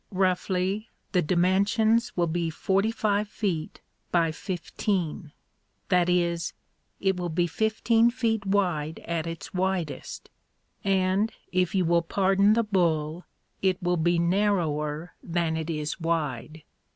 [0.13, 3.81] Roughly, the dimensions will be forty five feet
[4.11, 5.31] by fifteen.
[5.89, 6.53] That is,
[6.99, 10.31] it will be fifteen feet wide at its widest
[10.83, 13.25] and, if you will pardon the bull,
[13.61, 16.63] it will be narrower than it is wide.